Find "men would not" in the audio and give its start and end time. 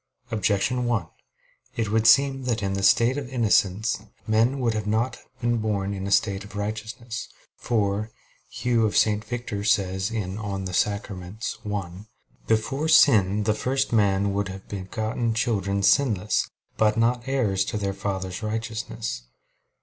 4.25-5.17